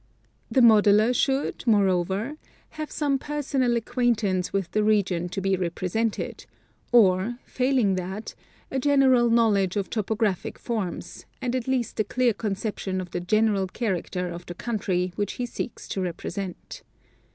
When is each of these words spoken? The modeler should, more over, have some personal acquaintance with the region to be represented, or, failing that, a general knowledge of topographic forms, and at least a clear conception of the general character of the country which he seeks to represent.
The 0.49 0.61
modeler 0.63 1.13
should, 1.13 1.67
more 1.67 1.87
over, 1.87 2.37
have 2.69 2.89
some 2.89 3.19
personal 3.19 3.77
acquaintance 3.77 4.51
with 4.51 4.71
the 4.71 4.83
region 4.83 5.29
to 5.29 5.39
be 5.39 5.55
represented, 5.55 6.47
or, 6.91 7.35
failing 7.45 7.93
that, 7.97 8.33
a 8.71 8.79
general 8.79 9.29
knowledge 9.29 9.75
of 9.75 9.91
topographic 9.91 10.57
forms, 10.57 11.27
and 11.39 11.55
at 11.55 11.67
least 11.67 11.99
a 11.99 12.03
clear 12.03 12.33
conception 12.33 12.99
of 12.99 13.11
the 13.11 13.19
general 13.19 13.67
character 13.67 14.27
of 14.29 14.47
the 14.47 14.55
country 14.55 15.13
which 15.17 15.33
he 15.33 15.45
seeks 15.45 15.87
to 15.89 16.01
represent. 16.01 16.81